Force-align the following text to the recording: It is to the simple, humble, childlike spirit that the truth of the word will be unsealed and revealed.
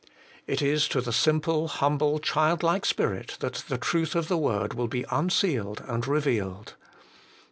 It 0.47 0.63
is 0.63 0.87
to 0.87 0.99
the 1.01 1.13
simple, 1.13 1.67
humble, 1.67 2.17
childlike 2.17 2.85
spirit 2.87 3.37
that 3.39 3.63
the 3.67 3.77
truth 3.77 4.15
of 4.15 4.29
the 4.29 4.35
word 4.39 4.73
will 4.73 4.87
be 4.87 5.05
unsealed 5.11 5.83
and 5.87 6.07
revealed. 6.07 6.73